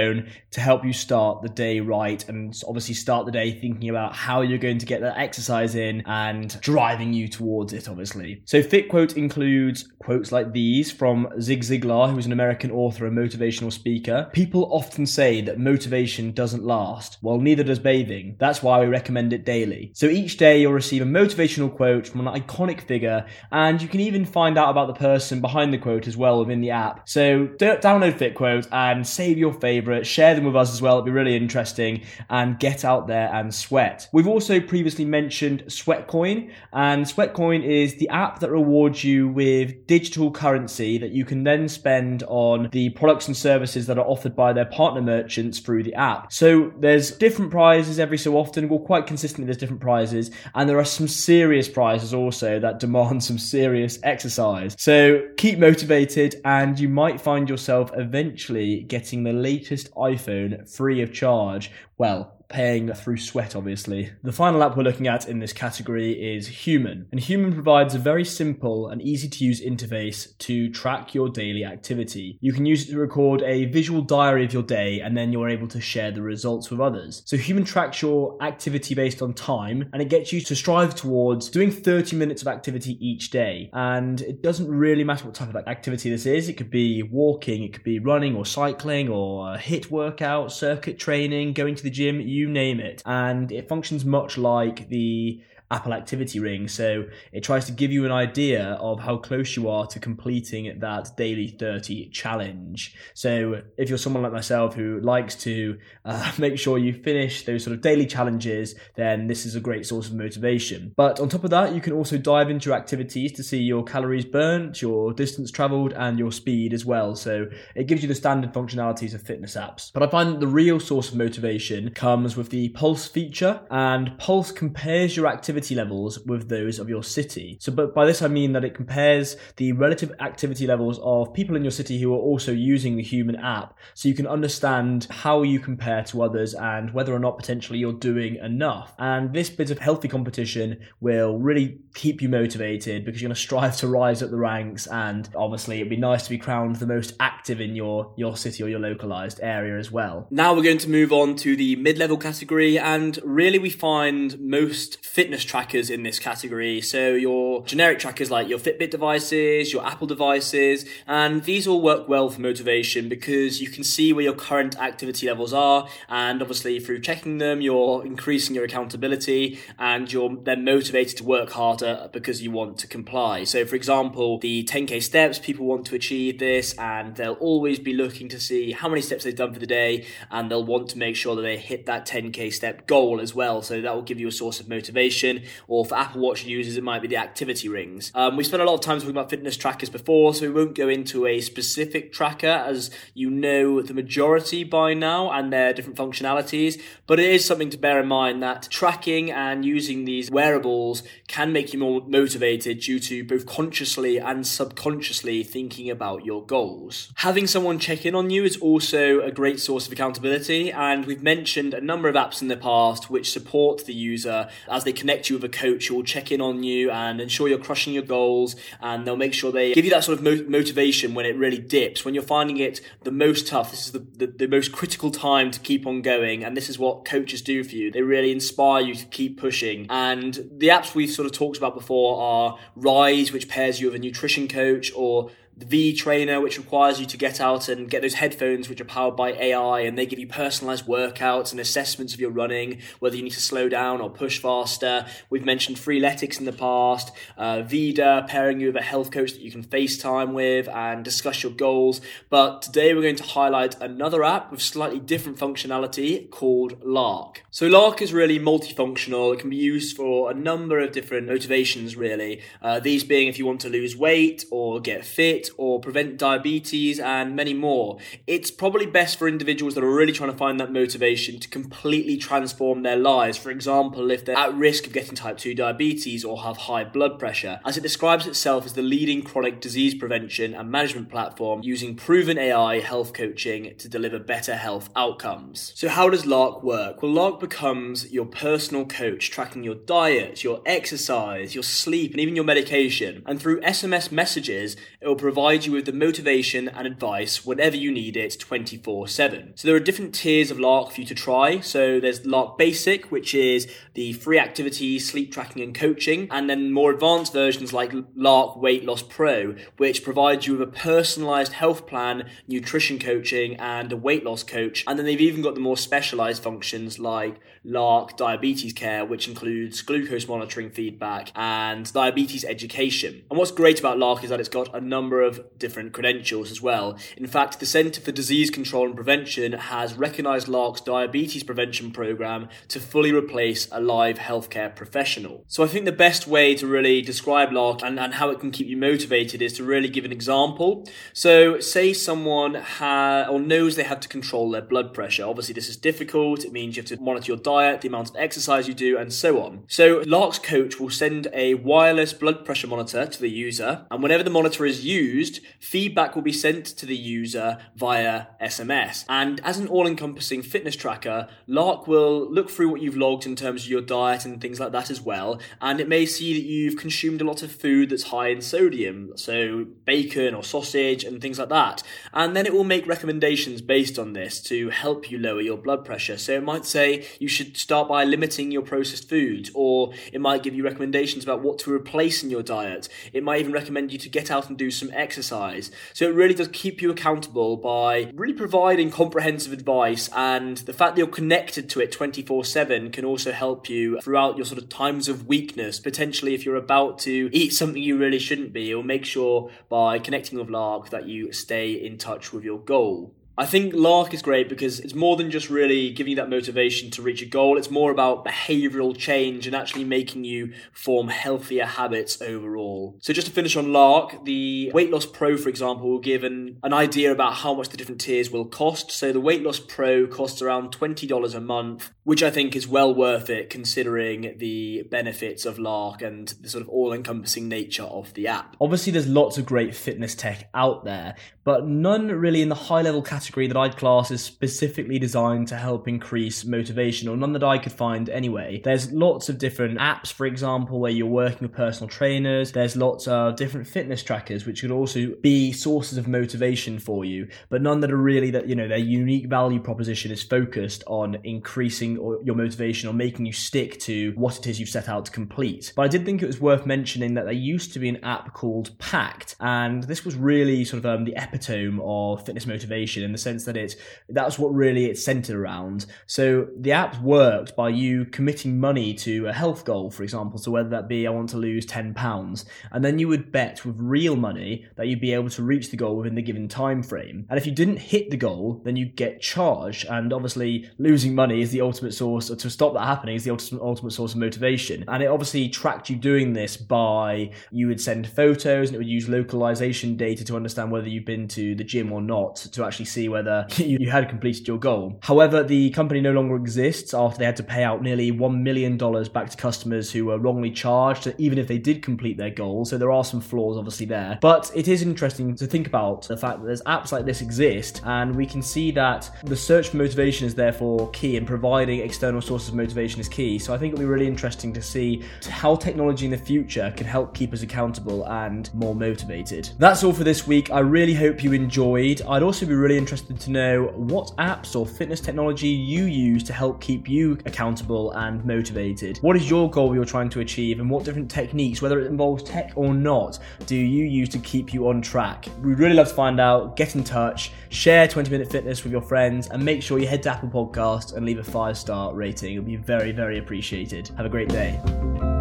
to 0.50 0.60
help 0.60 0.84
you 0.84 0.92
start 0.92 1.42
the 1.42 1.48
day 1.48 1.80
right 1.80 2.28
and 2.28 2.54
obviously 2.66 2.94
start 2.94 3.26
the 3.26 3.32
day 3.32 3.52
thinking 3.52 3.88
about 3.90 4.14
how 4.14 4.40
you're 4.42 4.58
going 4.58 4.78
to 4.78 4.86
get 4.86 5.00
that 5.00 5.18
exercise 5.18 5.74
in 5.74 6.02
and 6.06 6.60
driving 6.60 7.12
you 7.12 7.28
towards 7.28 7.72
it, 7.72 7.88
obviously. 7.88 8.42
So, 8.44 8.62
Fit 8.62 8.88
Quote 8.88 9.16
includes 9.16 9.88
quotes 9.98 10.32
like 10.32 10.52
these 10.52 10.90
from 10.90 11.28
Zig 11.40 11.62
Ziglar, 11.62 12.12
who's 12.12 12.26
an 12.26 12.32
American 12.32 12.70
author 12.70 13.06
and 13.06 13.16
motivational 13.16 13.72
speaker. 13.72 14.28
People 14.32 14.68
often 14.72 15.06
say 15.06 15.40
that 15.42 15.58
motivation 15.58 16.32
doesn't 16.32 16.64
last. 16.64 17.18
Well, 17.22 17.38
neither 17.38 17.62
does 17.62 17.78
bathing. 17.78 18.36
That's 18.38 18.62
why 18.62 18.80
we 18.80 18.86
recommend 18.86 19.32
it 19.32 19.44
daily. 19.44 19.92
So, 19.94 20.06
each 20.06 20.36
day 20.36 20.60
you'll 20.60 20.72
receive 20.72 21.02
a 21.02 21.06
motivational 21.06 21.74
quote 21.74 22.08
from 22.08 22.26
an 22.26 22.40
iconic 22.40 22.80
figure, 22.82 23.26
and 23.52 23.80
you 23.80 23.88
can 23.88 24.00
even 24.00 24.24
find 24.24 24.58
out 24.58 24.70
about 24.70 24.88
the 24.88 24.94
person 24.94 25.40
behind 25.40 25.72
the 25.72 25.78
quote 25.78 26.06
as 26.06 26.16
well 26.16 26.40
within 26.40 26.60
the 26.60 26.70
app. 26.70 27.08
So, 27.08 27.48
download 27.58 28.16
Fit 28.16 28.34
Quote 28.34 28.66
and 28.72 29.06
save 29.06 29.38
your 29.38 29.52
favorite 29.52 29.89
favourite, 29.90 30.06
share 30.06 30.34
them 30.34 30.44
with 30.44 30.56
us 30.56 30.72
as 30.72 30.80
well. 30.80 30.96
It'd 30.96 31.06
be 31.06 31.10
really 31.10 31.36
interesting 31.36 32.02
and 32.28 32.58
get 32.58 32.84
out 32.84 33.06
there 33.06 33.32
and 33.32 33.52
sweat. 33.52 34.08
We've 34.12 34.28
also 34.28 34.60
previously 34.60 35.04
mentioned 35.04 35.64
Sweatcoin, 35.66 36.50
and 36.72 37.04
Sweatcoin 37.04 37.64
is 37.64 37.96
the 37.96 38.08
app 38.08 38.40
that 38.40 38.50
rewards 38.50 39.02
you 39.04 39.28
with 39.28 39.86
digital 39.86 40.30
currency 40.30 40.98
that 40.98 41.10
you 41.10 41.24
can 41.24 41.44
then 41.44 41.68
spend 41.68 42.22
on 42.24 42.68
the 42.72 42.90
products 42.90 43.26
and 43.26 43.36
services 43.36 43.86
that 43.86 43.98
are 43.98 44.06
offered 44.06 44.36
by 44.36 44.52
their 44.52 44.66
partner 44.66 45.02
merchants 45.02 45.58
through 45.58 45.82
the 45.82 45.94
app. 45.94 46.32
So 46.32 46.72
there's 46.78 47.10
different 47.10 47.50
prizes 47.50 47.98
every 47.98 48.18
so 48.18 48.36
often. 48.36 48.68
Well, 48.68 48.78
quite 48.78 49.06
consistently, 49.06 49.46
there's 49.46 49.56
different 49.56 49.82
prizes, 49.82 50.30
and 50.54 50.68
there 50.68 50.78
are 50.78 50.84
some 50.84 51.08
serious 51.08 51.68
prizes 51.68 52.14
also 52.14 52.60
that 52.60 52.78
demand 52.78 53.24
some 53.30 53.38
serious 53.38 53.98
exercise. 54.02 54.76
So 54.78 55.28
keep 55.36 55.58
motivated, 55.58 56.40
and 56.44 56.78
you 56.78 56.88
might 56.88 57.20
find 57.20 57.48
yourself 57.48 57.90
eventually 57.94 58.82
getting 58.82 59.24
the 59.24 59.32
latest 59.32 59.79
latest 59.80 59.94
iPhone 59.94 60.68
free 60.68 61.02
of 61.02 61.12
charge. 61.12 61.70
Well, 61.98 62.39
paying 62.50 62.92
through 62.92 63.16
sweat, 63.16 63.56
obviously. 63.56 64.10
The 64.22 64.32
final 64.32 64.62
app 64.62 64.76
we're 64.76 64.82
looking 64.82 65.08
at 65.08 65.28
in 65.28 65.38
this 65.38 65.52
category 65.52 66.34
is 66.34 66.46
Human. 66.46 67.06
And 67.10 67.20
Human 67.20 67.52
provides 67.52 67.94
a 67.94 67.98
very 67.98 68.24
simple 68.24 68.88
and 68.88 69.00
easy 69.00 69.28
to 69.28 69.44
use 69.44 69.60
interface 69.60 70.36
to 70.38 70.70
track 70.70 71.14
your 71.14 71.28
daily 71.28 71.64
activity. 71.64 72.38
You 72.40 72.52
can 72.52 72.66
use 72.66 72.88
it 72.88 72.92
to 72.92 72.98
record 72.98 73.42
a 73.42 73.66
visual 73.66 74.02
diary 74.02 74.44
of 74.44 74.52
your 74.52 74.62
day 74.62 75.00
and 75.00 75.16
then 75.16 75.32
you're 75.32 75.48
able 75.48 75.68
to 75.68 75.80
share 75.80 76.10
the 76.10 76.22
results 76.22 76.70
with 76.70 76.80
others. 76.80 77.22
So 77.24 77.36
Human 77.36 77.64
tracks 77.64 78.02
your 78.02 78.36
activity 78.42 78.94
based 78.94 79.22
on 79.22 79.32
time 79.32 79.88
and 79.92 80.02
it 80.02 80.08
gets 80.08 80.32
you 80.32 80.40
to 80.42 80.56
strive 80.56 80.94
towards 80.94 81.48
doing 81.48 81.70
30 81.70 82.16
minutes 82.16 82.42
of 82.42 82.48
activity 82.48 82.98
each 83.06 83.30
day. 83.30 83.70
And 83.72 84.20
it 84.22 84.42
doesn't 84.42 84.68
really 84.68 85.04
matter 85.04 85.24
what 85.24 85.34
type 85.34 85.54
of 85.54 85.56
activity 85.68 86.10
this 86.10 86.26
is. 86.26 86.48
It 86.48 86.54
could 86.54 86.70
be 86.70 87.02
walking, 87.02 87.62
it 87.62 87.72
could 87.72 87.84
be 87.84 87.98
running 87.98 88.34
or 88.34 88.44
cycling 88.44 89.08
or 89.08 89.54
a 89.54 89.58
HIIT 89.58 89.90
workout, 89.90 90.52
circuit 90.52 90.98
training, 90.98 91.52
going 91.52 91.74
to 91.76 91.82
the 91.82 91.90
gym. 91.90 92.20
You 92.20 92.39
you 92.40 92.48
name 92.48 92.80
it. 92.80 93.02
And 93.04 93.52
it 93.52 93.68
functions 93.68 94.04
much 94.04 94.38
like 94.38 94.88
the 94.88 95.40
Apple 95.70 95.94
Activity 95.94 96.40
Ring. 96.40 96.66
So 96.68 97.04
it 97.32 97.42
tries 97.42 97.64
to 97.66 97.72
give 97.72 97.92
you 97.92 98.04
an 98.04 98.12
idea 98.12 98.72
of 98.80 99.00
how 99.00 99.16
close 99.16 99.56
you 99.56 99.68
are 99.68 99.86
to 99.86 100.00
completing 100.00 100.78
that 100.80 101.16
daily 101.16 101.48
30 101.48 102.10
challenge. 102.10 102.96
So 103.14 103.62
if 103.76 103.88
you're 103.88 103.98
someone 103.98 104.22
like 104.22 104.32
myself 104.32 104.74
who 104.74 105.00
likes 105.00 105.36
to 105.36 105.78
uh, 106.04 106.32
make 106.38 106.58
sure 106.58 106.78
you 106.78 106.92
finish 106.92 107.44
those 107.44 107.62
sort 107.64 107.74
of 107.74 107.82
daily 107.82 108.06
challenges, 108.06 108.74
then 108.96 109.28
this 109.28 109.46
is 109.46 109.54
a 109.54 109.60
great 109.60 109.86
source 109.86 110.08
of 110.08 110.14
motivation. 110.14 110.92
But 110.96 111.20
on 111.20 111.28
top 111.28 111.44
of 111.44 111.50
that, 111.50 111.74
you 111.74 111.80
can 111.80 111.92
also 111.92 112.18
dive 112.18 112.50
into 112.50 112.70
your 112.70 112.78
activities 112.78 113.32
to 113.32 113.42
see 113.42 113.60
your 113.60 113.84
calories 113.84 114.24
burnt, 114.24 114.82
your 114.82 115.12
distance 115.12 115.50
traveled, 115.50 115.92
and 115.92 116.18
your 116.18 116.32
speed 116.32 116.72
as 116.72 116.84
well. 116.84 117.14
So 117.14 117.46
it 117.76 117.86
gives 117.86 118.02
you 118.02 118.08
the 118.08 118.14
standard 118.14 118.52
functionalities 118.52 119.14
of 119.14 119.22
fitness 119.22 119.54
apps. 119.54 119.92
But 119.92 120.02
I 120.02 120.08
find 120.08 120.32
that 120.32 120.40
the 120.40 120.48
real 120.48 120.80
source 120.80 121.10
of 121.10 121.16
motivation 121.16 121.90
comes 121.90 122.36
with 122.36 122.50
the 122.50 122.70
Pulse 122.70 123.06
feature, 123.06 123.60
and 123.70 124.18
Pulse 124.18 124.50
compares 124.50 125.16
your 125.16 125.28
activity 125.28 125.59
activity 125.60 125.74
levels 125.74 126.18
with 126.20 126.48
those 126.48 126.78
of 126.78 126.88
your 126.88 127.02
city. 127.02 127.58
So, 127.60 127.70
but 127.70 127.94
by 127.94 128.06
this 128.06 128.22
I 128.22 128.28
mean 128.28 128.52
that 128.52 128.64
it 128.64 128.74
compares 128.74 129.36
the 129.56 129.72
relative 129.72 130.12
activity 130.18 130.66
levels 130.66 130.98
of 131.02 131.34
people 131.34 131.54
in 131.54 131.62
your 131.62 131.70
city 131.70 132.00
who 132.00 132.14
are 132.14 132.18
also 132.18 132.52
using 132.52 132.96
the 132.96 133.02
human 133.02 133.36
app, 133.36 133.76
so 133.94 134.08
you 134.08 134.14
can 134.14 134.26
understand 134.26 135.06
how 135.10 135.42
you 135.42 135.60
compare 135.60 136.02
to 136.04 136.22
others 136.22 136.54
and 136.54 136.94
whether 136.94 137.14
or 137.14 137.18
not 137.18 137.36
potentially 137.36 137.78
you're 137.78 137.92
doing 137.92 138.36
enough. 138.36 138.94
And 138.98 139.34
this 139.34 139.50
bit 139.50 139.70
of 139.70 139.78
healthy 139.78 140.08
competition 140.08 140.80
will 141.00 141.38
really 141.38 141.78
keep 141.94 142.22
you 142.22 142.30
motivated 142.30 143.04
because 143.04 143.20
you're 143.20 143.28
going 143.28 143.34
to 143.34 143.40
strive 143.40 143.76
to 143.78 143.88
rise 143.88 144.22
up 144.22 144.30
the 144.30 144.38
ranks. 144.38 144.86
And 144.86 145.28
obviously, 145.36 145.76
it'd 145.76 145.90
be 145.90 145.96
nice 145.96 146.24
to 146.24 146.30
be 146.30 146.38
crowned 146.38 146.76
the 146.76 146.86
most 146.86 147.14
active 147.20 147.60
in 147.60 147.76
your 147.76 148.14
your 148.16 148.36
city 148.36 148.62
or 148.62 148.68
your 148.68 148.80
localized 148.80 149.40
area 149.42 149.78
as 149.78 149.90
well. 149.92 150.26
Now 150.30 150.54
we're 150.54 150.62
going 150.62 150.78
to 150.78 150.90
move 150.90 151.12
on 151.12 151.36
to 151.36 151.54
the 151.54 151.76
mid-level 151.76 152.16
category, 152.16 152.78
and 152.78 153.18
really 153.22 153.58
we 153.58 153.70
find 153.70 154.38
most 154.40 155.04
fitness 155.04 155.44
trackers 155.50 155.90
in 155.90 156.04
this 156.04 156.20
category. 156.20 156.80
So 156.80 157.08
your 157.08 157.64
generic 157.64 157.98
trackers 157.98 158.30
like 158.30 158.48
your 158.48 158.60
Fitbit 158.60 158.90
devices, 158.90 159.72
your 159.72 159.84
Apple 159.84 160.06
devices, 160.06 160.84
and 161.08 161.42
these 161.42 161.66
all 161.66 161.82
work 161.82 162.08
well 162.08 162.30
for 162.30 162.40
motivation 162.40 163.08
because 163.08 163.60
you 163.60 163.68
can 163.68 163.82
see 163.82 164.12
where 164.12 164.22
your 164.22 164.34
current 164.34 164.78
activity 164.80 165.26
levels 165.26 165.52
are, 165.52 165.88
and 166.08 166.40
obviously 166.40 166.78
through 166.78 167.00
checking 167.00 167.38
them, 167.38 167.60
you're 167.60 168.06
increasing 168.06 168.54
your 168.54 168.64
accountability 168.64 169.58
and 169.76 170.12
you're 170.12 170.36
then 170.36 170.64
motivated 170.64 171.16
to 171.16 171.24
work 171.24 171.50
harder 171.50 172.08
because 172.12 172.40
you 172.40 172.52
want 172.52 172.78
to 172.78 172.86
comply. 172.86 173.42
So 173.42 173.66
for 173.66 173.74
example, 173.74 174.38
the 174.38 174.62
10k 174.62 175.02
steps, 175.02 175.40
people 175.40 175.66
want 175.66 175.84
to 175.86 175.96
achieve 175.96 176.38
this 176.38 176.74
and 176.78 177.16
they'll 177.16 177.32
always 177.34 177.80
be 177.80 177.92
looking 177.92 178.28
to 178.28 178.38
see 178.38 178.70
how 178.70 178.88
many 178.88 179.00
steps 179.00 179.24
they've 179.24 179.34
done 179.34 179.52
for 179.52 179.58
the 179.58 179.66
day 179.66 180.06
and 180.30 180.48
they'll 180.48 180.64
want 180.64 180.90
to 180.90 180.98
make 180.98 181.16
sure 181.16 181.34
that 181.34 181.42
they 181.42 181.58
hit 181.58 181.86
that 181.86 182.06
10k 182.06 182.52
step 182.52 182.86
goal 182.86 183.20
as 183.20 183.34
well. 183.34 183.62
So 183.62 183.80
that 183.80 183.92
will 183.92 184.02
give 184.02 184.20
you 184.20 184.28
a 184.28 184.32
source 184.32 184.60
of 184.60 184.68
motivation 184.68 185.39
Or 185.68 185.84
for 185.84 185.96
Apple 185.96 186.20
Watch 186.20 186.44
users, 186.44 186.76
it 186.76 186.84
might 186.84 187.02
be 187.02 187.08
the 187.08 187.16
activity 187.16 187.68
rings. 187.68 188.12
Um, 188.14 188.36
we 188.36 188.44
spent 188.44 188.62
a 188.62 188.66
lot 188.66 188.74
of 188.74 188.80
time 188.80 188.98
talking 188.98 189.10
about 189.10 189.30
fitness 189.30 189.56
trackers 189.56 189.88
before, 189.88 190.34
so 190.34 190.46
we 190.46 190.52
won't 190.52 190.74
go 190.74 190.88
into 190.88 191.26
a 191.26 191.40
specific 191.40 192.12
tracker 192.12 192.46
as 192.46 192.90
you 193.14 193.30
know 193.30 193.82
the 193.82 193.94
majority 193.94 194.64
by 194.64 194.94
now 194.94 195.30
and 195.30 195.52
their 195.52 195.72
different 195.72 195.98
functionalities. 195.98 196.80
But 197.06 197.20
it 197.20 197.30
is 197.30 197.44
something 197.44 197.70
to 197.70 197.78
bear 197.78 198.00
in 198.00 198.08
mind 198.08 198.42
that 198.42 198.68
tracking 198.70 199.30
and 199.30 199.64
using 199.64 200.04
these 200.04 200.30
wearables 200.30 201.02
can 201.28 201.52
make 201.52 201.72
you 201.72 201.78
more 201.78 202.02
motivated 202.06 202.80
due 202.80 202.98
to 203.00 203.24
both 203.24 203.46
consciously 203.46 204.18
and 204.18 204.46
subconsciously 204.46 205.42
thinking 205.42 205.90
about 205.90 206.24
your 206.24 206.44
goals. 206.44 207.12
Having 207.16 207.46
someone 207.46 207.78
check 207.78 208.04
in 208.04 208.14
on 208.14 208.30
you 208.30 208.44
is 208.44 208.56
also 208.58 209.20
a 209.20 209.30
great 209.30 209.60
source 209.60 209.86
of 209.86 209.92
accountability, 209.92 210.72
and 210.72 211.06
we've 211.06 211.22
mentioned 211.22 211.74
a 211.74 211.80
number 211.80 212.08
of 212.08 212.14
apps 212.14 212.42
in 212.42 212.48
the 212.48 212.56
past 212.56 213.10
which 213.10 213.30
support 213.30 213.86
the 213.86 213.94
user 213.94 214.48
as 214.68 214.84
they 214.84 214.92
connect 214.92 215.29
you 215.30 215.36
with 215.36 215.44
a 215.44 215.48
coach 215.48 215.88
who 215.88 215.94
will 215.94 216.04
check 216.04 216.30
in 216.30 216.40
on 216.40 216.62
you 216.62 216.90
and 216.90 217.20
ensure 217.20 217.48
you're 217.48 217.58
crushing 217.58 217.94
your 217.94 218.02
goals, 218.02 218.56
and 218.80 219.06
they'll 219.06 219.16
make 219.16 219.32
sure 219.32 219.50
they 219.50 219.72
give 219.72 219.84
you 219.84 219.90
that 219.90 220.04
sort 220.04 220.18
of 220.18 220.24
mo- 220.24 220.44
motivation 220.48 221.14
when 221.14 221.24
it 221.24 221.36
really 221.36 221.58
dips, 221.58 222.04
when 222.04 222.12
you're 222.12 222.22
finding 222.22 222.58
it 222.58 222.80
the 223.04 223.10
most 223.10 223.46
tough. 223.46 223.70
This 223.70 223.86
is 223.86 223.92
the, 223.92 224.00
the, 224.00 224.26
the 224.26 224.48
most 224.48 224.72
critical 224.72 225.10
time 225.10 225.50
to 225.50 225.60
keep 225.60 225.86
on 225.86 226.02
going, 226.02 226.44
and 226.44 226.56
this 226.56 226.68
is 226.68 226.78
what 226.78 227.04
coaches 227.04 227.40
do 227.40 227.64
for 227.64 227.76
you. 227.76 227.90
They 227.90 228.02
really 228.02 228.32
inspire 228.32 228.82
you 228.82 228.94
to 228.94 229.06
keep 229.06 229.40
pushing. 229.40 229.86
And 229.88 230.34
the 230.52 230.68
apps 230.68 230.94
we've 230.94 231.10
sort 231.10 231.26
of 231.26 231.32
talked 231.32 231.56
about 231.56 231.74
before 231.74 232.20
are 232.20 232.58
Rise, 232.76 233.32
which 233.32 233.48
pairs 233.48 233.80
you 233.80 233.86
with 233.86 233.94
a 233.94 233.98
nutrition 233.98 234.48
coach, 234.48 234.92
or 234.94 235.30
Vi 235.64 235.94
Trainer, 235.94 236.40
which 236.40 236.58
requires 236.58 236.98
you 236.98 237.06
to 237.06 237.16
get 237.16 237.40
out 237.40 237.68
and 237.68 237.90
get 237.90 238.02
those 238.02 238.14
headphones, 238.14 238.68
which 238.68 238.80
are 238.80 238.84
powered 238.84 239.16
by 239.16 239.32
AI, 239.32 239.80
and 239.80 239.98
they 239.98 240.06
give 240.06 240.18
you 240.18 240.26
personalized 240.26 240.86
workouts 240.86 241.50
and 241.50 241.60
assessments 241.60 242.14
of 242.14 242.20
your 242.20 242.30
running, 242.30 242.78
whether 242.98 243.16
you 243.16 243.22
need 243.22 243.32
to 243.32 243.40
slow 243.40 243.68
down 243.68 244.00
or 244.00 244.08
push 244.08 244.38
faster. 244.38 245.06
We've 245.28 245.44
mentioned 245.44 245.76
Freeletics 245.76 246.38
in 246.38 246.44
the 246.44 246.52
past, 246.52 247.12
uh, 247.36 247.62
Vida 247.62 248.24
pairing 248.28 248.60
you 248.60 248.68
with 248.68 248.76
a 248.76 248.82
health 248.82 249.10
coach 249.10 249.32
that 249.32 249.42
you 249.42 249.50
can 249.50 249.64
FaceTime 249.64 250.32
with 250.32 250.68
and 250.68 251.04
discuss 251.04 251.42
your 251.42 251.52
goals. 251.52 252.00
But 252.28 252.62
today 252.62 252.94
we're 252.94 253.02
going 253.02 253.16
to 253.16 253.24
highlight 253.24 253.80
another 253.80 254.24
app 254.24 254.50
with 254.50 254.62
slightly 254.62 254.98
different 254.98 255.38
functionality 255.38 256.30
called 256.30 256.82
Lark. 256.82 257.44
So 257.50 257.66
Lark 257.66 258.02
is 258.02 258.12
really 258.12 258.38
multifunctional. 258.38 259.34
It 259.34 259.40
can 259.40 259.50
be 259.50 259.56
used 259.56 259.96
for 259.96 260.30
a 260.30 260.34
number 260.34 260.78
of 260.78 260.92
different 260.92 261.26
motivations, 261.26 261.96
really. 261.96 262.40
Uh, 262.62 262.80
these 262.80 263.04
being 263.04 263.28
if 263.28 263.38
you 263.38 263.46
want 263.46 263.60
to 263.60 263.68
lose 263.68 263.96
weight 263.96 264.44
or 264.50 264.80
get 264.80 265.04
fit 265.04 265.49
or 265.56 265.80
prevent 265.80 266.18
diabetes 266.18 266.98
and 266.98 267.34
many 267.34 267.54
more. 267.54 267.98
It's 268.26 268.50
probably 268.50 268.86
best 268.86 269.18
for 269.18 269.28
individuals 269.28 269.74
that 269.74 269.84
are 269.84 269.90
really 269.90 270.12
trying 270.12 270.30
to 270.30 270.36
find 270.36 270.58
that 270.60 270.72
motivation 270.72 271.38
to 271.40 271.48
completely 271.48 272.16
transform 272.16 272.82
their 272.82 272.96
lives. 272.96 273.38
For 273.38 273.50
example, 273.50 274.10
if 274.10 274.24
they're 274.24 274.36
at 274.36 274.54
risk 274.54 274.86
of 274.86 274.92
getting 274.92 275.14
type 275.14 275.38
2 275.38 275.54
diabetes 275.54 276.24
or 276.24 276.42
have 276.42 276.56
high 276.56 276.84
blood 276.84 277.18
pressure, 277.18 277.60
as 277.64 277.76
it 277.76 277.82
describes 277.82 278.26
itself 278.26 278.66
as 278.66 278.74
the 278.74 278.82
leading 278.82 279.22
chronic 279.22 279.60
disease 279.60 279.94
prevention 279.94 280.54
and 280.54 280.70
management 280.70 281.08
platform 281.08 281.60
using 281.62 281.94
proven 281.94 282.38
AI 282.38 282.80
health 282.80 283.12
coaching 283.12 283.74
to 283.78 283.88
deliver 283.88 284.18
better 284.18 284.56
health 284.56 284.88
outcomes. 284.94 285.72
So, 285.74 285.88
how 285.88 286.08
does 286.08 286.26
Lark 286.26 286.62
work? 286.62 287.02
Well, 287.02 287.12
Lark 287.12 287.40
becomes 287.40 288.10
your 288.12 288.26
personal 288.26 288.86
coach, 288.86 289.30
tracking 289.30 289.64
your 289.64 289.74
diet, 289.74 290.44
your 290.44 290.60
exercise, 290.66 291.54
your 291.54 291.64
sleep, 291.64 292.12
and 292.12 292.20
even 292.20 292.36
your 292.36 292.44
medication. 292.44 293.22
And 293.26 293.40
through 293.40 293.60
SMS 293.60 294.12
messages, 294.12 294.76
it 295.00 295.08
will 295.08 295.16
provide 295.16 295.39
provide 295.40 295.64
you 295.64 295.72
with 295.72 295.86
the 295.86 295.92
motivation 295.92 296.68
and 296.68 296.86
advice 296.86 297.46
whenever 297.46 297.74
you 297.74 297.90
need 297.90 298.14
it 298.14 298.38
24 298.38 299.08
7. 299.08 299.52
So 299.56 299.66
there 299.66 299.74
are 299.74 299.80
different 299.80 300.14
tiers 300.14 300.50
of 300.50 300.60
Lark 300.60 300.90
for 300.90 301.00
you 301.00 301.06
to 301.06 301.14
try. 301.14 301.60
So 301.60 301.98
there's 301.98 302.26
Lark 302.26 302.58
Basic, 302.58 303.10
which 303.10 303.34
is 303.34 303.66
the 303.94 304.12
free 304.12 304.38
activity, 304.38 304.98
sleep 304.98 305.32
tracking, 305.32 305.62
and 305.62 305.74
coaching, 305.74 306.28
and 306.30 306.50
then 306.50 306.72
more 306.72 306.90
advanced 306.90 307.32
versions 307.32 307.72
like 307.72 307.90
Lark 308.14 308.56
Weight 308.56 308.84
Loss 308.84 309.04
Pro, 309.04 309.54
which 309.78 310.04
provides 310.04 310.46
you 310.46 310.58
with 310.58 310.68
a 310.68 310.70
personalized 310.70 311.54
health 311.54 311.86
plan, 311.86 312.28
nutrition 312.46 312.98
coaching, 312.98 313.56
and 313.56 313.90
a 313.92 313.96
weight 313.96 314.26
loss 314.26 314.42
coach. 314.42 314.84
And 314.86 314.98
then 314.98 315.06
they've 315.06 315.22
even 315.22 315.40
got 315.40 315.54
the 315.54 315.60
more 315.62 315.78
specialized 315.78 316.42
functions 316.42 316.98
like 316.98 317.40
Lark 317.64 318.16
Diabetes 318.16 318.74
Care, 318.74 319.06
which 319.06 319.26
includes 319.26 319.80
glucose 319.80 320.28
monitoring 320.28 320.70
feedback 320.70 321.32
and 321.34 321.90
diabetes 321.92 322.44
education. 322.44 323.22
And 323.30 323.38
what's 323.38 323.52
great 323.52 323.80
about 323.80 323.98
Lark 323.98 324.22
is 324.22 324.28
that 324.28 324.40
it's 324.40 324.48
got 324.50 324.74
a 324.74 324.80
number 324.80 325.19
of 325.22 325.58
different 325.58 325.92
credentials 325.92 326.50
as 326.50 326.60
well. 326.60 326.98
In 327.16 327.26
fact, 327.26 327.60
the 327.60 327.66
Centre 327.66 328.00
for 328.00 328.12
Disease 328.12 328.50
Control 328.50 328.86
and 328.86 328.96
Prevention 328.96 329.52
has 329.52 329.94
recognised 329.94 330.48
Lark's 330.48 330.80
diabetes 330.80 331.42
prevention 331.42 331.90
programme 331.90 332.48
to 332.68 332.80
fully 332.80 333.12
replace 333.12 333.68
a 333.72 333.80
live 333.80 334.18
healthcare 334.18 334.74
professional. 334.74 335.44
So 335.48 335.64
I 335.64 335.66
think 335.66 335.84
the 335.84 335.92
best 335.92 336.26
way 336.26 336.54
to 336.54 336.66
really 336.66 337.02
describe 337.02 337.52
Lark 337.52 337.82
and, 337.82 337.98
and 337.98 338.14
how 338.14 338.30
it 338.30 338.40
can 338.40 338.50
keep 338.50 338.66
you 338.66 338.76
motivated 338.76 339.42
is 339.42 339.52
to 339.54 339.64
really 339.64 339.88
give 339.88 340.04
an 340.04 340.12
example. 340.12 340.88
So, 341.12 341.60
say 341.60 341.92
someone 341.92 342.54
ha- 342.54 343.26
or 343.30 343.40
knows 343.40 343.76
they 343.76 343.82
have 343.84 344.00
to 344.00 344.08
control 344.08 344.50
their 344.50 344.62
blood 344.62 344.94
pressure. 344.94 345.24
Obviously, 345.24 345.54
this 345.54 345.68
is 345.68 345.76
difficult. 345.76 346.44
It 346.44 346.52
means 346.52 346.76
you 346.76 346.82
have 346.82 346.88
to 346.88 347.00
monitor 347.02 347.32
your 347.32 347.36
diet, 347.36 347.80
the 347.80 347.88
amount 347.88 348.10
of 348.10 348.16
exercise 348.16 348.68
you 348.68 348.74
do, 348.74 348.96
and 348.98 349.12
so 349.12 349.42
on. 349.42 349.64
So, 349.68 350.02
Lark's 350.06 350.38
coach 350.38 350.78
will 350.80 350.90
send 350.90 351.28
a 351.32 351.54
wireless 351.54 352.12
blood 352.12 352.44
pressure 352.44 352.66
monitor 352.66 353.06
to 353.06 353.20
the 353.20 353.30
user, 353.30 353.86
and 353.90 354.02
whenever 354.02 354.22
the 354.22 354.30
monitor 354.30 354.64
is 354.64 354.84
used, 354.84 355.09
used, 355.10 355.40
feedback 355.58 356.14
will 356.14 356.22
be 356.22 356.32
sent 356.32 356.66
to 356.66 356.86
the 356.86 356.96
user 356.96 357.58
via 357.76 358.26
SMS. 358.40 359.04
And 359.08 359.40
as 359.44 359.58
an 359.58 359.68
all 359.68 359.86
encompassing 359.86 360.42
fitness 360.42 360.76
tracker, 360.76 361.28
Lark 361.46 361.86
will 361.86 362.30
look 362.30 362.50
through 362.50 362.70
what 362.70 362.80
you've 362.80 362.96
logged 362.96 363.26
in 363.26 363.36
terms 363.36 363.64
of 363.64 363.70
your 363.70 363.80
diet 363.80 364.24
and 364.24 364.40
things 364.40 364.60
like 364.60 364.72
that 364.72 364.90
as 364.90 365.00
well. 365.00 365.40
And 365.60 365.80
it 365.80 365.88
may 365.88 366.06
see 366.06 366.34
that 366.34 366.46
you've 366.46 366.76
consumed 366.76 367.20
a 367.20 367.24
lot 367.24 367.42
of 367.42 367.52
food 367.52 367.90
that's 367.90 368.04
high 368.04 368.28
in 368.28 368.40
sodium, 368.40 369.12
so 369.16 369.66
bacon 369.84 370.34
or 370.34 370.42
sausage 370.42 371.04
and 371.04 371.20
things 371.20 371.38
like 371.38 371.48
that. 371.48 371.82
And 372.12 372.36
then 372.36 372.46
it 372.46 372.52
will 372.52 372.64
make 372.64 372.86
recommendations 372.86 373.60
based 373.60 373.98
on 373.98 374.12
this 374.12 374.40
to 374.42 374.70
help 374.70 375.10
you 375.10 375.18
lower 375.18 375.40
your 375.40 375.56
blood 375.56 375.84
pressure. 375.84 376.18
So 376.18 376.32
it 376.32 376.44
might 376.44 376.66
say 376.66 377.06
you 377.18 377.28
should 377.28 377.56
start 377.56 377.88
by 377.88 378.04
limiting 378.04 378.50
your 378.50 378.62
processed 378.62 379.08
foods, 379.08 379.50
or 379.54 379.92
it 380.12 380.20
might 380.20 380.42
give 380.42 380.54
you 380.54 380.64
recommendations 380.64 381.24
about 381.24 381.42
what 381.42 381.58
to 381.60 381.72
replace 381.72 382.22
in 382.22 382.30
your 382.30 382.42
diet. 382.42 382.88
It 383.12 383.22
might 383.22 383.40
even 383.40 383.52
recommend 383.52 383.92
you 383.92 383.98
to 383.98 384.08
get 384.08 384.30
out 384.30 384.48
and 384.48 384.56
do 384.56 384.70
some 384.70 384.90
exercise. 385.00 385.70
So 385.92 386.04
it 386.06 386.14
really 386.14 386.34
does 386.34 386.48
keep 386.48 386.80
you 386.80 386.90
accountable 386.90 387.56
by 387.56 388.10
really 388.14 388.34
providing 388.34 388.90
comprehensive 388.90 389.52
advice, 389.52 390.08
and 390.14 390.58
the 390.58 390.72
fact 390.72 390.94
that 390.94 390.98
you're 391.00 391.08
connected 391.08 391.68
to 391.70 391.80
it 391.80 391.90
24 391.90 392.44
7 392.44 392.90
can 392.90 393.04
also 393.04 393.32
help 393.32 393.68
you 393.68 394.00
throughout 394.00 394.36
your 394.36 394.46
sort 394.46 394.62
of 394.62 394.68
times 394.68 395.08
of 395.08 395.26
weakness. 395.26 395.80
Potentially, 395.80 396.34
if 396.34 396.44
you're 396.44 396.56
about 396.56 396.98
to 397.00 397.30
eat 397.32 397.52
something 397.52 397.82
you 397.82 397.96
really 397.96 398.18
shouldn't 398.18 398.52
be, 398.52 398.72
or 398.72 398.84
make 398.84 399.04
sure 399.04 399.50
by 399.68 399.98
connecting 399.98 400.38
with 400.38 400.50
Lark 400.50 400.90
that 400.90 401.06
you 401.06 401.32
stay 401.32 401.72
in 401.72 401.98
touch 401.98 402.32
with 402.32 402.44
your 402.44 402.58
goal. 402.58 403.14
I 403.38 403.46
think 403.46 403.72
Lark 403.74 404.12
is 404.12 404.20
great 404.20 404.48
because 404.48 404.80
it's 404.80 404.94
more 404.94 405.16
than 405.16 405.30
just 405.30 405.48
really 405.48 405.90
giving 405.90 406.10
you 406.10 406.16
that 406.16 406.28
motivation 406.28 406.90
to 406.90 407.02
reach 407.02 407.22
a 407.22 407.26
goal. 407.26 407.56
It's 407.56 407.70
more 407.70 407.90
about 407.90 408.24
behavioral 408.24 408.96
change 408.96 409.46
and 409.46 409.56
actually 409.56 409.84
making 409.84 410.24
you 410.24 410.52
form 410.72 411.08
healthier 411.08 411.64
habits 411.64 412.20
overall. 412.20 412.98
So 413.00 413.12
just 413.12 413.28
to 413.28 413.32
finish 413.32 413.56
on 413.56 413.72
Lark, 413.72 414.24
the 414.24 414.70
Weight 414.74 414.90
Loss 414.90 415.06
Pro, 415.06 415.36
for 415.36 415.48
example, 415.48 415.88
will 415.88 416.00
give 416.00 416.22
an, 416.22 416.58
an 416.62 416.74
idea 416.74 417.12
about 417.12 417.34
how 417.34 417.54
much 417.54 417.70
the 417.70 417.76
different 417.76 418.00
tiers 418.00 418.30
will 418.30 418.44
cost. 418.44 418.90
So 418.90 419.12
the 419.12 419.20
Weight 419.20 419.42
Loss 419.42 419.60
Pro 419.60 420.06
costs 420.06 420.42
around 420.42 420.76
$20 420.76 421.34
a 421.34 421.40
month, 421.40 421.90
which 422.04 422.22
I 422.22 422.30
think 422.30 422.54
is 422.54 422.68
well 422.68 422.94
worth 422.94 423.30
it 423.30 423.48
considering 423.48 424.34
the 424.36 424.82
benefits 424.90 425.46
of 425.46 425.58
Lark 425.58 426.02
and 426.02 426.28
the 426.42 426.48
sort 426.48 426.62
of 426.62 426.68
all 426.68 426.92
encompassing 426.92 427.48
nature 427.48 427.84
of 427.84 428.12
the 428.12 428.26
app. 428.26 428.56
Obviously, 428.60 428.92
there's 428.92 429.08
lots 429.08 429.38
of 429.38 429.46
great 429.46 429.74
fitness 429.74 430.14
tech 430.14 430.50
out 430.52 430.84
there, 430.84 431.14
but 431.42 431.66
none 431.66 432.08
really 432.08 432.42
in 432.42 432.50
the 432.50 432.54
high 432.54 432.82
level 432.82 433.00
category 433.00 433.19
category 433.20 433.46
that 433.46 433.56
I'd 433.56 433.76
class 433.76 434.10
as 434.10 434.22
specifically 434.22 434.98
designed 434.98 435.48
to 435.48 435.56
help 435.56 435.86
increase 435.86 436.46
motivation, 436.46 437.06
or 437.06 437.18
none 437.18 437.34
that 437.34 437.44
I 437.44 437.58
could 437.58 437.72
find 437.72 438.08
anyway. 438.08 438.62
There's 438.64 438.90
lots 438.92 439.28
of 439.28 439.36
different 439.36 439.78
apps, 439.78 440.10
for 440.10 440.24
example, 440.24 440.80
where 440.80 440.90
you're 440.90 441.06
working 441.06 441.42
with 441.42 441.52
personal 441.52 441.90
trainers. 441.90 442.52
There's 442.52 442.76
lots 442.76 443.06
of 443.06 443.36
different 443.36 443.66
fitness 443.66 444.02
trackers, 444.02 444.46
which 444.46 444.62
could 444.62 444.70
also 444.70 445.14
be 445.20 445.52
sources 445.52 445.98
of 445.98 446.08
motivation 446.08 446.78
for 446.78 447.04
you, 447.04 447.28
but 447.50 447.60
none 447.60 447.80
that 447.80 447.92
are 447.92 447.96
really 447.98 448.30
that, 448.30 448.48
you 448.48 448.54
know, 448.54 448.68
their 448.68 448.78
unique 448.78 449.28
value 449.28 449.60
proposition 449.60 450.10
is 450.10 450.22
focused 450.22 450.82
on 450.86 451.18
increasing 451.22 451.96
your 452.24 452.34
motivation 452.34 452.88
or 452.88 452.94
making 452.94 453.26
you 453.26 453.34
stick 453.34 453.78
to 453.80 454.12
what 454.16 454.38
it 454.38 454.46
is 454.46 454.58
you've 454.58 454.70
set 454.70 454.88
out 454.88 455.04
to 455.04 455.12
complete. 455.12 455.74
But 455.76 455.82
I 455.82 455.88
did 455.88 456.06
think 456.06 456.22
it 456.22 456.26
was 456.26 456.40
worth 456.40 456.64
mentioning 456.64 457.12
that 457.14 457.24
there 457.24 457.34
used 457.34 457.74
to 457.74 457.78
be 457.78 457.90
an 457.90 458.02
app 458.02 458.32
called 458.32 458.78
Pact, 458.78 459.36
and 459.40 459.82
this 459.84 460.06
was 460.06 460.16
really 460.16 460.64
sort 460.64 460.78
of 460.78 460.86
um, 460.86 461.04
the 461.04 461.14
epitome 461.16 461.78
of 461.84 462.24
fitness 462.24 462.46
motivation 462.46 463.09
in 463.10 463.12
the 463.12 463.18
sense 463.18 463.44
that 463.44 463.56
it 463.56 463.76
that's 464.08 464.38
what 464.38 464.54
really 464.54 464.86
it's 464.86 465.04
centered 465.04 465.36
around. 465.36 465.86
So 466.06 466.48
the 466.56 466.72
app 466.72 467.00
worked 467.02 467.56
by 467.56 467.70
you 467.70 468.04
committing 468.06 468.58
money 468.58 468.94
to 468.94 469.26
a 469.26 469.32
health 469.32 469.64
goal, 469.64 469.90
for 469.90 470.02
example. 470.02 470.38
So 470.38 470.50
whether 470.50 470.68
that 470.70 470.88
be 470.88 471.06
I 471.06 471.10
want 471.10 471.30
to 471.30 471.36
lose 471.36 471.66
ten 471.66 471.92
pounds, 471.94 472.44
and 472.70 472.84
then 472.84 472.98
you 472.98 473.08
would 473.08 473.32
bet 473.32 473.64
with 473.64 473.76
real 473.78 474.16
money 474.16 474.66
that 474.76 474.86
you'd 474.86 475.00
be 475.00 475.12
able 475.12 475.30
to 475.30 475.42
reach 475.42 475.70
the 475.70 475.76
goal 475.76 475.96
within 475.96 476.14
the 476.14 476.22
given 476.22 476.48
time 476.48 476.82
frame. 476.82 477.26
And 477.28 477.38
if 477.38 477.46
you 477.46 477.52
didn't 477.52 477.78
hit 477.78 478.10
the 478.10 478.16
goal, 478.16 478.60
then 478.64 478.76
you 478.76 478.86
get 478.86 479.20
charged. 479.20 479.86
And 479.86 480.12
obviously, 480.12 480.70
losing 480.78 481.14
money 481.14 481.42
is 481.42 481.50
the 481.50 481.60
ultimate 481.60 481.94
source, 481.94 482.28
to 482.28 482.50
stop 482.50 482.74
that 482.74 482.86
happening, 482.86 483.16
is 483.16 483.24
the 483.24 483.30
ultimate 483.30 483.62
ultimate 483.62 483.92
source 483.92 484.12
of 484.12 484.18
motivation. 484.18 484.84
And 484.88 485.02
it 485.02 485.06
obviously 485.06 485.48
tracked 485.48 485.90
you 485.90 485.96
doing 485.96 486.32
this 486.32 486.56
by 486.56 487.30
you 487.50 487.66
would 487.68 487.80
send 487.80 488.08
photos 488.08 488.68
and 488.68 488.74
it 488.74 488.78
would 488.78 488.86
use 488.86 489.08
localization 489.08 489.96
data 489.96 490.24
to 490.24 490.36
understand 490.36 490.70
whether 490.70 490.88
you've 490.88 491.04
been 491.04 491.28
to 491.28 491.54
the 491.54 491.64
gym 491.64 491.92
or 491.92 492.00
not 492.00 492.36
to 492.36 492.64
actually 492.64 492.84
see 492.86 492.99
whether 493.08 493.46
you 493.56 493.90
had 493.90 494.08
completed 494.08 494.46
your 494.46 494.58
goal. 494.58 494.98
However, 495.02 495.42
the 495.42 495.70
company 495.70 496.00
no 496.00 496.12
longer 496.12 496.36
exists 496.36 496.94
after 496.94 497.18
they 497.18 497.24
had 497.24 497.36
to 497.36 497.42
pay 497.42 497.64
out 497.64 497.82
nearly 497.82 498.12
$1 498.12 498.42
million 498.42 498.76
back 498.76 499.30
to 499.30 499.36
customers 499.36 499.90
who 499.90 500.06
were 500.06 500.18
wrongly 500.18 500.50
charged, 500.50 501.12
even 501.18 501.38
if 501.38 501.48
they 501.48 501.58
did 501.58 501.82
complete 501.82 502.16
their 502.16 502.30
goal. 502.30 502.64
So 502.64 502.78
there 502.78 502.92
are 502.92 503.04
some 503.04 503.20
flaws 503.20 503.56
obviously 503.56 503.86
there. 503.86 504.18
But 504.20 504.50
it 504.54 504.68
is 504.68 504.82
interesting 504.82 505.34
to 505.36 505.46
think 505.46 505.66
about 505.66 506.08
the 506.08 506.16
fact 506.16 506.40
that 506.40 506.46
there's 506.46 506.62
apps 506.62 506.92
like 506.92 507.04
this 507.04 507.20
exist 507.20 507.82
and 507.84 508.14
we 508.14 508.26
can 508.26 508.42
see 508.42 508.70
that 508.72 509.10
the 509.24 509.36
search 509.36 509.68
for 509.68 509.76
motivation 509.76 510.26
is 510.26 510.34
therefore 510.34 510.90
key 510.90 511.16
and 511.16 511.26
providing 511.26 511.80
external 511.80 512.20
sources 512.20 512.50
of 512.50 512.54
motivation 512.54 513.00
is 513.00 513.08
key. 513.08 513.38
So 513.38 513.54
I 513.54 513.58
think 513.58 513.72
it'll 513.72 513.82
be 513.82 513.86
really 513.86 514.06
interesting 514.06 514.52
to 514.52 514.62
see 514.62 515.02
how 515.28 515.56
technology 515.56 516.04
in 516.04 516.10
the 516.10 516.18
future 516.18 516.72
can 516.76 516.86
help 516.86 517.14
keep 517.14 517.32
us 517.32 517.42
accountable 517.42 518.06
and 518.08 518.52
more 518.54 518.74
motivated. 518.74 519.50
That's 519.58 519.84
all 519.84 519.92
for 519.92 520.04
this 520.04 520.26
week. 520.26 520.50
I 520.50 520.60
really 520.60 520.94
hope 520.94 521.22
you 521.22 521.32
enjoyed. 521.32 522.02
I'd 522.08 522.22
also 522.22 522.46
be 522.46 522.54
really 522.54 522.76
interested 522.76 522.89
to 522.96 523.30
know 523.30 523.64
what 523.74 524.08
apps 524.18 524.58
or 524.58 524.66
fitness 524.66 525.00
technology 525.00 525.48
you 525.48 525.84
use 525.84 526.22
to 526.24 526.32
help 526.32 526.60
keep 526.60 526.88
you 526.88 527.18
accountable 527.26 527.92
and 527.92 528.24
motivated. 528.24 528.98
What 528.98 529.16
is 529.16 529.30
your 529.30 529.50
goal 529.50 529.74
you're 529.74 529.84
trying 529.84 530.10
to 530.10 530.20
achieve, 530.20 530.60
and 530.60 530.68
what 530.68 530.84
different 530.84 531.10
techniques, 531.10 531.62
whether 531.62 531.80
it 531.80 531.86
involves 531.86 532.22
tech 532.22 532.52
or 532.56 532.74
not, 532.74 533.18
do 533.46 533.56
you 533.56 533.84
use 533.84 534.08
to 534.10 534.18
keep 534.18 534.52
you 534.52 534.68
on 534.68 534.82
track? 534.82 535.26
We'd 535.42 535.58
really 535.58 535.74
love 535.74 535.88
to 535.88 535.94
find 535.94 536.20
out. 536.20 536.56
Get 536.56 536.74
in 536.74 536.84
touch, 536.84 537.32
share 537.48 537.86
20 537.86 538.10
Minute 538.10 538.30
Fitness 538.30 538.64
with 538.64 538.72
your 538.72 538.82
friends, 538.82 539.28
and 539.28 539.44
make 539.44 539.62
sure 539.62 539.78
you 539.78 539.86
head 539.86 540.02
to 540.04 540.10
Apple 540.10 540.28
Podcast 540.28 540.96
and 540.96 541.06
leave 541.06 541.18
a 541.18 541.24
five 541.24 541.56
star 541.56 541.94
rating. 541.94 542.34
It'll 542.34 542.44
be 542.44 542.56
very, 542.56 542.92
very 542.92 543.18
appreciated. 543.18 543.88
Have 543.96 544.06
a 544.06 544.10
great 544.10 544.28
day. 544.28 545.19